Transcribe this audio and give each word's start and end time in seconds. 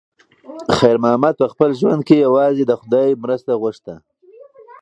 خیر 0.77 0.97
محمد 1.03 1.33
په 1.41 1.45
خپل 1.53 1.69
ژوند 1.79 2.01
کې 2.07 2.23
یوازې 2.25 2.63
د 2.67 2.71
خدای 2.81 3.09
مرسته 3.23 3.51
غوښته. 3.61 3.95